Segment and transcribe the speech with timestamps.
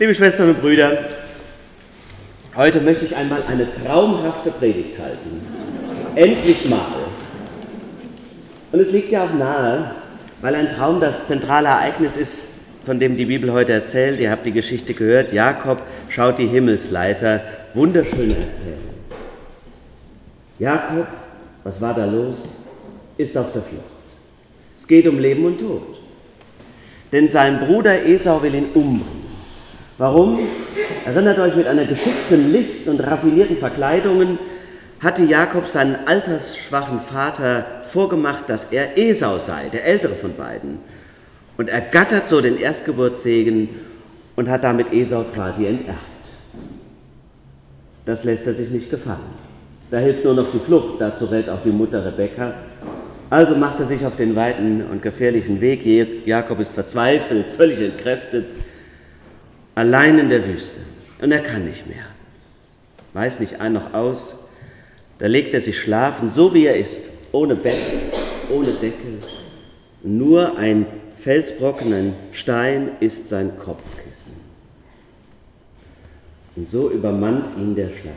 [0.00, 0.98] Liebe Schwestern und Brüder,
[2.56, 5.40] heute möchte ich einmal eine traumhafte Predigt halten.
[6.16, 6.96] Endlich mal.
[8.72, 9.94] Und es liegt ja auch nahe,
[10.40, 12.48] weil ein Traum das zentrale Ereignis ist,
[12.84, 14.18] von dem die Bibel heute erzählt.
[14.18, 15.32] Ihr habt die Geschichte gehört.
[15.32, 17.42] Jakob schaut die Himmelsleiter.
[17.74, 18.78] Wunderschön erzählt.
[20.58, 21.06] Jakob,
[21.62, 22.50] was war da los?
[23.16, 23.84] Ist auf der Flucht.
[24.76, 25.86] Es geht um Leben und Tod.
[27.12, 29.23] Denn sein Bruder Esau will ihn umbringen.
[29.98, 30.40] Warum?
[31.04, 34.38] Erinnert euch, mit einer geschickten List und raffinierten Verkleidungen
[35.00, 40.78] hatte Jakob seinen altersschwachen Vater vorgemacht, dass er Esau sei, der ältere von beiden.
[41.56, 43.68] Und ergattert so den Erstgeburtssegen
[44.34, 46.00] und hat damit Esau quasi enterbt.
[48.04, 49.18] Das lässt er sich nicht gefallen.
[49.92, 52.54] Da hilft nur noch die Flucht, dazu rät auch die Mutter Rebekka.
[53.30, 55.86] Also macht er sich auf den weiten und gefährlichen Weg.
[56.26, 58.46] Jakob ist verzweifelt, völlig entkräftet,
[59.74, 60.80] allein in der Wüste.
[61.20, 62.04] Und er kann nicht mehr.
[63.12, 64.34] Weiß nicht ein noch aus.
[65.18, 67.78] Da legt er sich schlafen, so wie er ist, ohne Bett,
[68.50, 69.18] ohne Decke.
[70.02, 74.32] Nur ein Felsbrocken, ein Stein ist sein Kopfkissen.
[76.56, 78.14] Und so übermannt ihn der Schlaf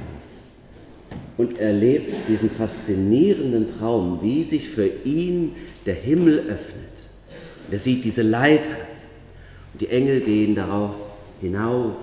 [1.38, 7.08] und erlebt diesen faszinierenden Traum, wie sich für ihn der Himmel öffnet.
[7.66, 8.72] Und er sieht diese Leiter
[9.74, 10.96] und die Engel gehen darauf
[11.42, 11.94] hinauf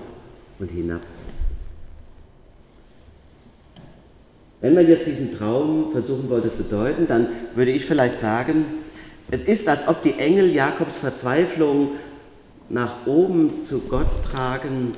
[0.59, 1.01] und hinab.
[4.61, 8.65] Wenn man jetzt diesen Traum versuchen wollte zu deuten, dann würde ich vielleicht sagen,
[9.31, 11.91] es ist, als ob die Engel Jakobs Verzweiflung
[12.69, 14.93] nach oben zu Gott tragen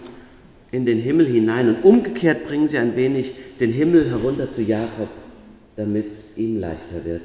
[0.70, 5.08] in den Himmel hinein und umgekehrt bringen sie ein wenig den Himmel herunter zu Jakob,
[5.76, 7.22] damit es ihm leichter wird.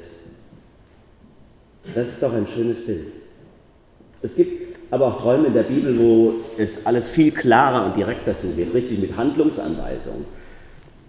[1.94, 3.12] Das ist doch ein schönes Bild.
[4.22, 8.38] Es gibt aber auch Träume in der Bibel, wo es alles viel klarer und direkter
[8.38, 10.26] zugeht, richtig mit Handlungsanweisung.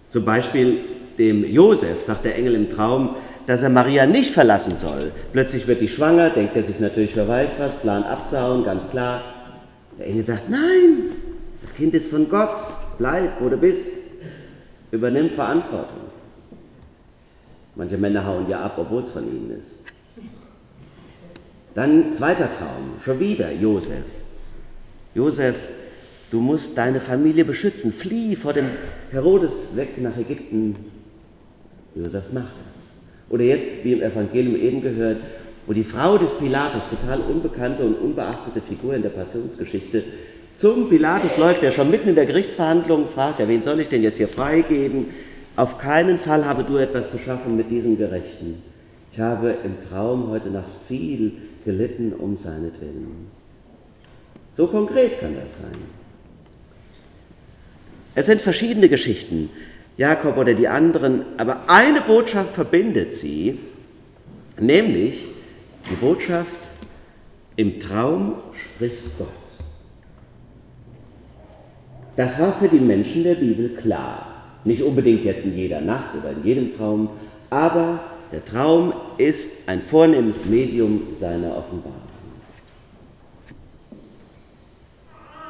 [0.08, 0.78] Zum Beispiel
[1.18, 3.14] dem Josef sagt der Engel im Traum,
[3.46, 5.12] dass er Maria nicht verlassen soll.
[5.32, 9.22] Plötzlich wird die schwanger, denkt er sich natürlich, wer weiß was, Plan abzuhauen, ganz klar.
[9.98, 11.10] Der Engel sagt, nein,
[11.60, 12.56] das Kind ist von Gott.
[12.96, 13.92] Bleib, wo du bist.
[14.92, 16.04] Übernimm Verantwortung.
[17.74, 19.84] Manche Männer hauen ja ab, obwohl es von ihnen ist.
[21.74, 24.04] Dann zweiter Traum, schon wieder Josef.
[25.14, 25.56] Josef,
[26.30, 27.92] du musst deine Familie beschützen.
[27.92, 28.66] Flieh vor dem
[29.10, 30.76] Herodes weg nach Ägypten.
[31.94, 32.82] Josef macht das.
[33.30, 35.18] Oder jetzt, wie im Evangelium eben gehört,
[35.66, 40.04] wo die Frau des Pilatus, total unbekannte und unbeachtete Figur in der Passionsgeschichte,
[40.56, 44.02] zum Pilatus läuft, der schon mitten in der Gerichtsverhandlung fragt, ja, wen soll ich denn
[44.02, 45.06] jetzt hier freigeben?
[45.56, 48.62] Auf keinen Fall habe du etwas zu schaffen mit diesem Gerechten.
[49.14, 53.28] Ich habe im Traum heute Nacht viel gelitten um seinetwillen.
[54.56, 55.76] So konkret kann das sein.
[58.16, 59.50] Es sind verschiedene Geschichten,
[59.96, 63.60] Jakob oder die anderen, aber eine Botschaft verbindet sie,
[64.58, 65.28] nämlich
[65.88, 66.70] die Botschaft,
[67.54, 69.28] im Traum spricht Gott.
[72.16, 74.58] Das war für die Menschen der Bibel klar.
[74.64, 77.10] Nicht unbedingt jetzt in jeder Nacht oder in jedem Traum,
[77.50, 78.00] aber
[78.34, 82.00] der Traum ist ein vornehmes Medium seiner Offenbarung.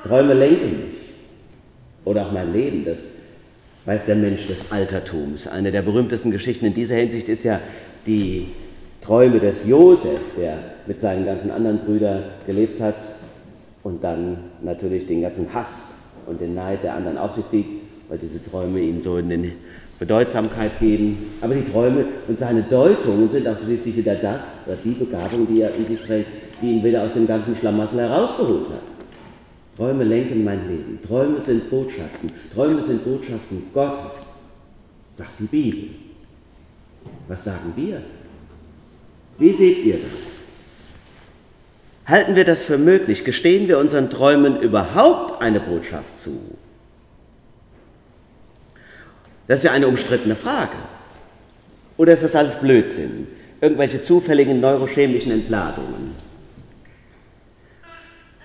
[0.06, 0.99] Träume lenken mich.
[2.05, 3.05] Oder auch mein Leben, das
[3.87, 5.47] weiß der Mensch des Altertums.
[5.47, 7.59] Eine der berühmtesten Geschichten in dieser Hinsicht ist ja
[8.05, 8.49] die
[9.01, 12.97] Träume des Josef, der mit seinen ganzen anderen Brüdern gelebt hat
[13.83, 15.89] und dann natürlich den ganzen Hass
[16.27, 17.67] und den Neid der anderen auf sich zieht,
[18.09, 19.53] weil diese Träume ihn so in die
[19.99, 21.33] Bedeutsamkeit geben.
[21.41, 25.75] Aber die Träume und seine Deutungen sind auch schließlich wieder das, die Begabung, die er
[25.75, 26.29] in sich trägt,
[26.61, 28.83] die ihn wieder aus dem ganzen Schlamassel herausgeholt hat.
[29.77, 30.99] Träume lenken mein Leben.
[31.07, 32.31] Träume sind Botschaften.
[32.55, 34.27] Träume sind Botschaften Gottes,
[35.13, 35.91] sagt die Bibel.
[37.29, 38.01] Was sagen wir?
[39.39, 40.34] Wie seht ihr das?
[42.06, 43.25] Halten wir das für möglich?
[43.25, 46.39] Gestehen wir unseren Träumen überhaupt eine Botschaft zu?
[49.47, 50.77] Das ist ja eine umstrittene Frage.
[51.97, 53.27] Oder ist das alles Blödsinn?
[53.60, 56.15] Irgendwelche zufälligen neurochemischen Entladungen?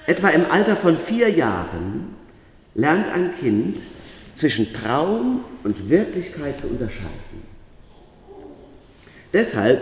[0.07, 2.15] Etwa im Alter von vier Jahren
[2.75, 3.77] lernt ein Kind
[4.35, 7.43] zwischen Traum und Wirklichkeit zu unterscheiden.
[9.33, 9.81] Deshalb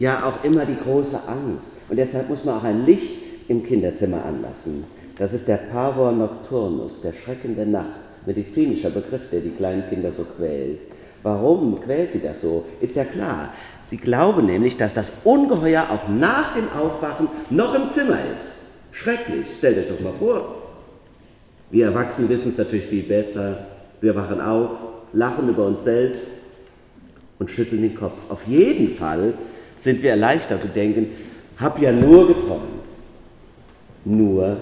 [0.00, 1.74] ja auch immer die große Angst.
[1.88, 4.84] Und deshalb muss man auch ein Licht im Kinderzimmer anlassen.
[5.18, 10.10] Das ist der Pavor nocturnus, der Schrecken der Nacht, medizinischer Begriff, der die kleinen Kinder
[10.10, 10.78] so quält.
[11.22, 12.64] Warum quält sie das so?
[12.80, 13.52] Ist ja klar.
[13.90, 18.52] Sie glauben nämlich, dass das Ungeheuer auch nach dem Aufwachen noch im Zimmer ist.
[18.92, 20.56] Schrecklich, stellt euch doch mal vor.
[21.70, 23.66] Wir Erwachsenen wissen es natürlich viel besser.
[24.00, 24.70] Wir wachen auf,
[25.12, 26.26] lachen über uns selbst
[27.38, 28.18] und schütteln den Kopf.
[28.30, 29.34] Auf jeden Fall
[29.80, 31.08] sind wir erleichtert und denken,
[31.58, 32.84] hab ja nur geträumt.
[34.04, 34.56] Nur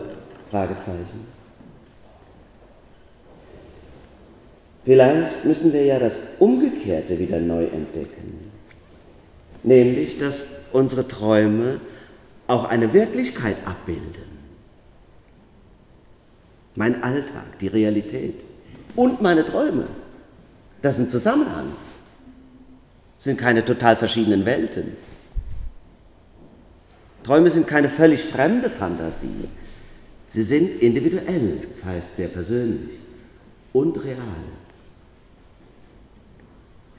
[0.50, 1.26] Fragezeichen.
[4.84, 8.50] Vielleicht müssen wir ja das Umgekehrte wieder neu entdecken,
[9.62, 11.80] nämlich dass unsere Träume
[12.46, 14.38] auch eine Wirklichkeit abbilden.
[16.74, 18.44] Mein Alltag, die Realität
[18.96, 19.88] und meine Träume,
[20.80, 21.72] das ist ein Zusammenhang,
[23.18, 24.96] sind keine total verschiedenen Welten.
[27.24, 29.48] Träume sind keine völlig fremde Fantasie.
[30.28, 32.92] Sie sind individuell, das heißt sehr persönlich
[33.72, 34.18] und real.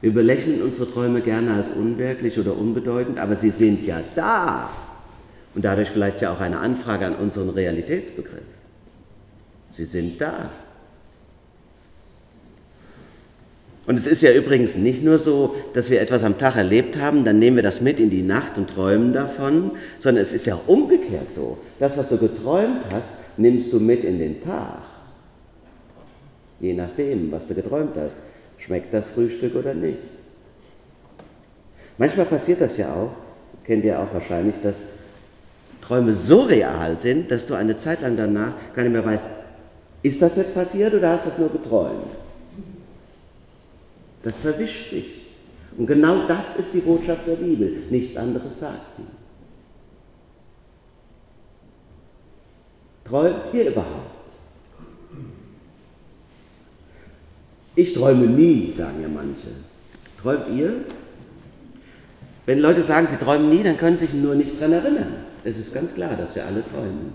[0.01, 4.69] Wir belächeln unsere Träume gerne als unwirklich oder unbedeutend, aber sie sind ja da.
[5.56, 8.44] Und dadurch vielleicht ja auch eine Anfrage an unseren Realitätsbegriff.
[9.71, 10.51] Sie sind da.
[13.89, 17.25] Und es ist ja übrigens nicht nur so, dass wir etwas am Tag erlebt haben,
[17.25, 20.59] dann nehmen wir das mit in die Nacht und träumen davon, sondern es ist ja
[20.68, 21.57] umgekehrt so.
[21.80, 24.83] Das, was du geträumt hast, nimmst du mit in den Tag.
[26.59, 28.18] Je nachdem, was du geträumt hast.
[28.59, 29.97] Schmeckt das Frühstück oder nicht?
[31.97, 33.09] Manchmal passiert das ja auch,
[33.65, 34.83] kennt ihr auch wahrscheinlich, dass
[35.81, 39.25] Träume so real sind, dass du eine Zeit lang danach gar nicht mehr weißt,
[40.03, 42.19] ist das jetzt passiert oder hast du es nur geträumt?
[44.24, 45.21] Das verwischt sich.
[45.77, 47.83] Und genau das ist die Botschaft der Bibel.
[47.89, 49.04] Nichts anderes sagt sie.
[53.06, 54.31] Träumt ihr überhaupt?
[57.75, 59.48] Ich träume nie, sagen ja manche.
[60.21, 60.83] Träumt ihr?
[62.45, 65.13] Wenn Leute sagen, sie träumen nie, dann können sie sich nur nicht daran erinnern.
[65.44, 67.13] Es ist ganz klar, dass wir alle träumen.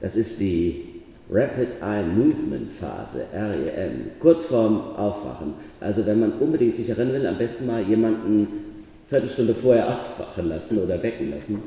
[0.00, 0.97] Das ist die
[1.30, 5.54] Rapid Eye Movement Phase, REM, kurz vorm Aufwachen.
[5.78, 8.46] Also wenn man unbedingt sich erinnern will, am besten mal jemanden
[9.10, 11.62] Viertelstunde vorher aufwachen lassen oder wecken lassen.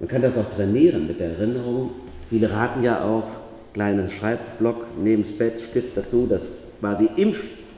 [0.00, 1.90] Man kann das auch trainieren mit der Erinnerung.
[2.28, 3.28] Viele raten ja auch,
[3.72, 7.32] kleinen Schreibblock neben das Bett, Stift dazu, das quasi im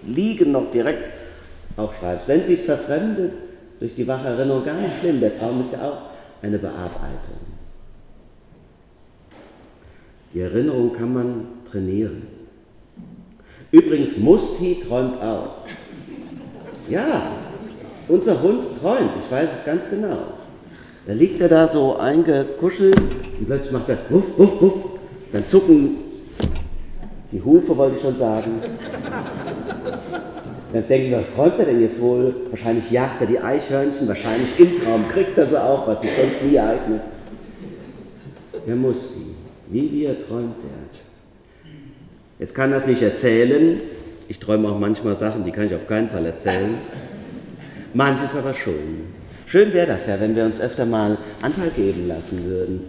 [0.07, 1.05] Liegen noch direkt
[1.77, 2.29] aufschreibst.
[2.29, 3.33] Wenn sich verfremdet,
[3.79, 5.99] durch die wache Erinnerung gar nicht schlimm, der Traum ist ja auch
[6.43, 7.37] eine Bearbeitung.
[10.35, 12.23] Die Erinnerung kann man trainieren.
[13.71, 15.57] Übrigens, Musti träumt auch.
[16.89, 17.23] Ja,
[18.09, 20.19] unser Hund träumt, ich weiß es ganz genau.
[21.07, 24.99] Da liegt er da so eingekuschelt und plötzlich macht er wuff, wuff, wuff
[25.33, 25.99] dann zucken
[27.33, 28.63] die Hufe, wollte ich schon sagen.
[30.73, 32.35] Dann denken wir, was träumt er denn jetzt wohl?
[32.51, 36.43] Wahrscheinlich jagt er die Eichhörnchen, wahrscheinlich im Traum kriegt er sie auch, was sich sonst
[36.43, 37.03] nie eignet.
[38.67, 39.28] Der muss die.
[39.71, 40.99] Wie wir träumt er.
[42.39, 43.81] Jetzt kann das nicht erzählen.
[44.29, 46.75] Ich träume auch manchmal Sachen, die kann ich auf keinen Fall erzählen.
[47.95, 49.09] Manches aber schon.
[49.47, 52.81] Schön wäre das ja, wenn wir uns öfter mal Anteil geben lassen würden,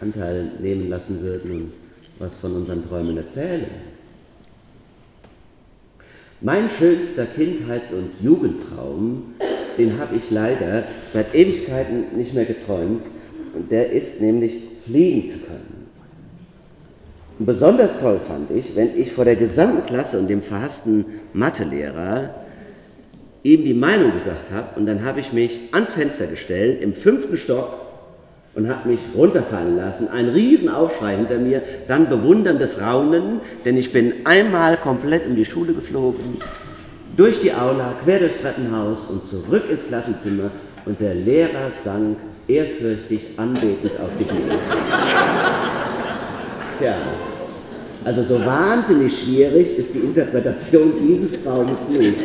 [0.00, 1.72] Anteil nehmen lassen würden und
[2.18, 3.66] was von unseren Träumen erzählen.
[6.40, 9.34] Mein schönster Kindheits- und Jugendtraum,
[9.76, 13.02] den habe ich leider seit Ewigkeiten nicht mehr geträumt,
[13.54, 14.54] und der ist nämlich
[14.84, 15.83] fliegen zu können.
[17.38, 22.34] Und besonders toll fand ich, wenn ich vor der gesamten Klasse und dem verhassten Mathelehrer
[23.42, 27.36] ihm die Meinung gesagt habe und dann habe ich mich ans Fenster gestellt im fünften
[27.36, 27.84] Stock
[28.54, 30.08] und habe mich runterfallen lassen.
[30.08, 35.74] Ein Riesenaufschrei hinter mir, dann bewunderndes Raunen, denn ich bin einmal komplett um die Schule
[35.74, 36.38] geflogen,
[37.16, 40.50] durch die Aula, quer durchs Treppenhaus und zurück ins Klassenzimmer
[40.84, 42.16] und der Lehrer sank
[42.48, 44.38] ehrfürchtig anbetend auf die Knie.
[46.78, 46.96] Tja,
[48.04, 52.18] also so wahnsinnig schwierig ist die Interpretation dieses Traumes nicht.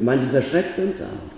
[0.00, 1.32] Manches erschreckt uns auch.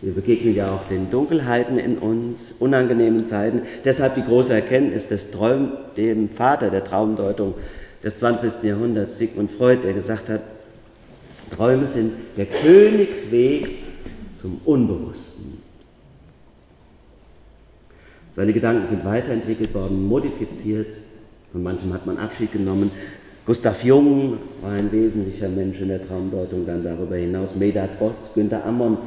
[0.00, 3.62] Wir begegnen ja auch den Dunkelheiten in uns, unangenehmen Zeiten.
[3.84, 7.54] Deshalb die große Erkenntnis des Träum, dem Vater der Traumdeutung
[8.02, 8.62] des 20.
[8.62, 10.42] Jahrhunderts, Sigmund Freud, der gesagt hat,
[11.56, 13.78] Träume sind der Königsweg
[14.40, 15.58] zum Unbewussten.
[18.34, 20.96] Seine Gedanken sind weiterentwickelt worden, modifiziert,
[21.52, 22.90] von manchem hat man Abschied genommen.
[23.46, 28.64] Gustav Jung war ein wesentlicher Mensch in der Traumdeutung, dann darüber hinaus Medard Boss, Günter
[28.64, 28.98] Ammon,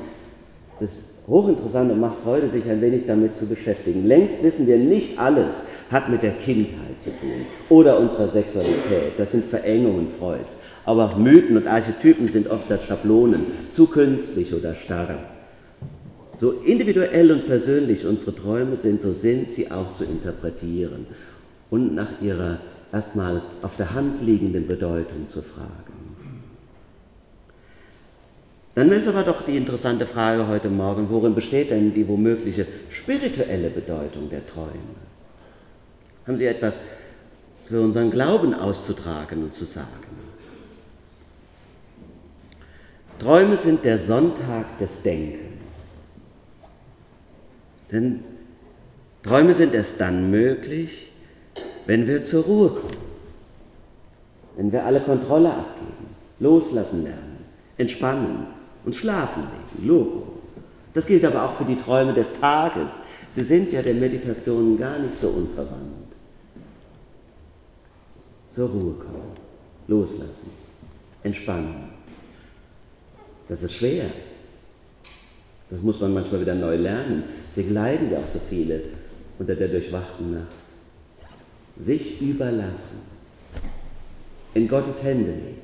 [0.79, 4.05] das ist hochinteressant und macht Freude, sich ein wenig damit zu beschäftigen.
[4.05, 9.13] Längst wissen wir, nicht alles hat mit der Kindheit zu tun oder unserer Sexualität.
[9.17, 10.57] Das sind Verengungen Freuds.
[10.85, 15.17] Aber Mythen und Archetypen sind oft als Schablonen, zu künstlich oder starr.
[16.37, 21.07] So individuell und persönlich unsere Träume sind, so sind sie auch zu interpretieren
[21.71, 22.59] und nach ihrer
[22.93, 25.93] erstmal auf der Hand liegenden Bedeutung zu fragen.
[28.75, 33.71] Dann ist aber doch die interessante Frage heute Morgen, worin besteht denn die womögliche spirituelle
[33.71, 34.97] Bedeutung der Träume?
[36.27, 36.77] Haben Sie etwas
[37.61, 39.87] für unseren Glauben auszutragen und zu sagen?
[43.17, 45.46] Träume sind der Sonntag des Denkens.
[47.91, 48.23] Denn
[49.23, 51.11] Träume sind erst dann möglich,
[51.85, 53.07] wenn wir zur Ruhe kommen,
[54.57, 57.37] wenn wir alle Kontrolle abgeben, loslassen lernen,
[57.77, 58.47] entspannen
[58.85, 59.87] und schlafen legen.
[59.87, 60.33] Logo.
[60.93, 63.01] Das gilt aber auch für die Träume des Tages.
[63.29, 66.07] Sie sind ja der Meditation gar nicht so unverwandt.
[68.47, 69.31] Zur Ruhe kommen,
[69.87, 70.49] loslassen,
[71.23, 71.89] entspannen.
[73.47, 74.05] Das ist schwer.
[75.69, 77.23] Das muss man manchmal wieder neu lernen.
[77.49, 78.81] Deswegen leiden ja auch so viele
[79.37, 80.55] unter der durchwachten Nacht.
[81.75, 83.01] Sich überlassen,
[84.53, 85.61] in Gottes Hände legen.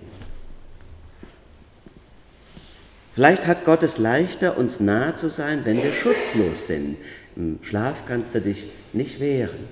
[3.16, 6.98] Vielleicht hat Gott es leichter, uns nahe zu sein, wenn wir schutzlos sind.
[7.36, 9.68] Im Schlaf kannst du dich nicht wehren.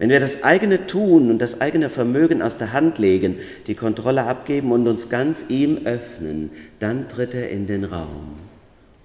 [0.00, 4.24] Wenn wir das eigene Tun und das eigene Vermögen aus der Hand legen, die Kontrolle
[4.24, 8.36] abgeben und uns ganz ihm öffnen, dann tritt er in den Raum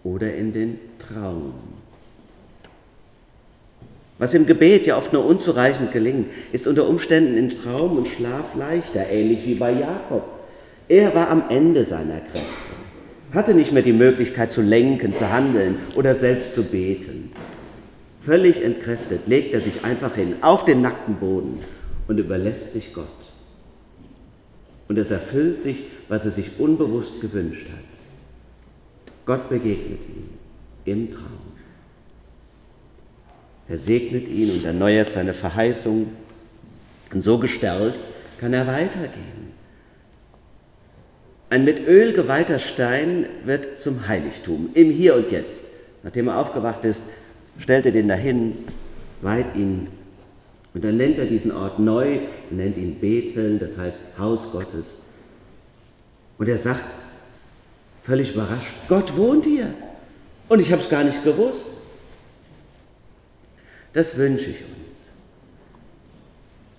[0.05, 1.53] oder in den Traum.
[4.19, 8.55] Was im Gebet ja oft nur unzureichend gelingt, ist unter Umständen in Traum und Schlaf
[8.55, 10.23] leichter, ähnlich wie bei Jakob.
[10.87, 12.75] Er war am Ende seiner Kräfte,
[13.33, 17.31] hatte nicht mehr die Möglichkeit zu lenken, zu handeln oder selbst zu beten.
[18.25, 21.59] Völlig entkräftet legt er sich einfach hin auf den nackten Boden
[22.07, 23.07] und überlässt sich Gott.
[24.87, 29.13] Und es erfüllt sich, was er sich unbewusst gewünscht hat.
[29.25, 30.29] Gott begegnet ihm
[30.85, 31.55] im Traum.
[33.67, 36.07] Er segnet ihn und erneuert seine Verheißung.
[37.13, 37.97] Und so gestärkt
[38.39, 39.53] kann er weitergehen.
[41.49, 45.65] Ein mit Öl geweihter Stein wird zum Heiligtum, im Hier und Jetzt.
[46.03, 47.03] Nachdem er aufgewacht ist,
[47.59, 48.53] stellt er den dahin,
[49.21, 49.87] weiht ihn
[50.73, 52.19] und dann nennt er diesen Ort neu,
[52.51, 54.95] nennt ihn Bethel, das heißt Haus Gottes.
[56.37, 56.83] Und er sagt,
[58.03, 59.73] völlig überrascht, Gott wohnt hier.
[60.49, 61.71] Und ich habe es gar nicht gewusst.
[63.93, 65.11] Das wünsche ich uns.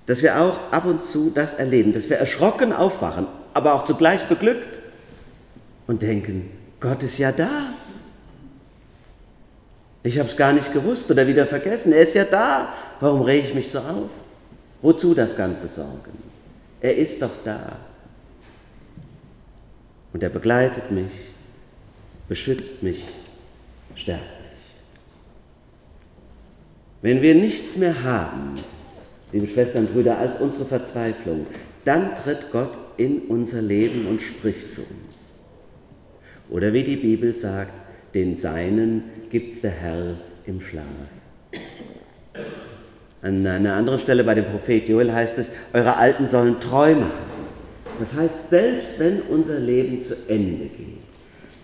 [0.05, 4.29] Dass wir auch ab und zu das erleben, dass wir erschrocken aufwachen aber auch zugleich
[4.29, 4.81] beglückt
[5.87, 7.71] und denken, Gott ist ja da.
[10.07, 11.93] Ich habe es gar nicht gewusst oder wieder vergessen.
[11.93, 12.73] Er ist ja da.
[13.01, 14.11] Warum rege ich mich so auf?
[14.81, 16.17] Wozu das ganze Sorgen?
[16.81, 17.77] Er ist doch da.
[20.13, 21.11] Und er begleitet mich,
[22.29, 23.03] beschützt mich,
[23.97, 24.75] stärkt mich.
[27.03, 28.61] Wenn wir nichts mehr haben,
[29.33, 31.49] liebe Schwestern und Brüder, als unsere Verzweiflung,
[31.85, 35.31] dann tritt Gott in unser Leben und spricht zu uns.
[36.49, 37.86] Oder wie die Bibel sagt,
[38.17, 40.85] den Seinen gibt's der Herr im Schlaf.
[43.23, 47.37] An einer anderen Stelle bei dem Prophet Joel heißt es, eure Alten sollen Träume haben.
[48.01, 50.99] Das heißt, selbst wenn unser Leben zu Ende geht,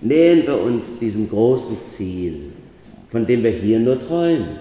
[0.00, 2.52] nähern wir uns diesem großen Ziel,
[3.10, 4.56] von dem wir hier nur träumen.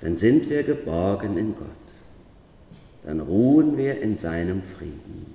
[0.00, 1.84] Dann sind wir geborgen in Gott
[3.04, 5.26] dann ruhen wir in seinem Frieden.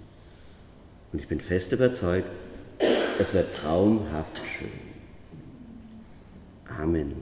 [1.12, 2.43] Und ich bin fest überzeugt,
[3.19, 4.69] es wird traumhaft schön.
[6.81, 7.13] Amen.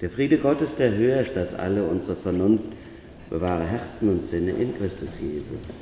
[0.00, 2.64] Der Friede Gottes, der höher ist als alle unsere Vernunft,
[3.30, 5.80] bewahre Herzen und Sinne in Christus Jesus.